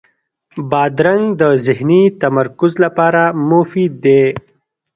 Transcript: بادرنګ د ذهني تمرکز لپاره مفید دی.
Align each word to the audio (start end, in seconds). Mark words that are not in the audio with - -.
بادرنګ 0.69 1.25
د 1.41 1.43
ذهني 1.65 2.03
تمرکز 2.21 2.73
لپاره 2.85 3.21
مفید 3.49 3.91
دی. 4.03 4.23